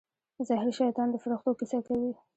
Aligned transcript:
زهري 0.47 0.73
شیطان 0.79 1.07
د 1.11 1.15
فرښتو 1.23 1.57
کیسه 1.59 1.77
کوي. 1.87 2.11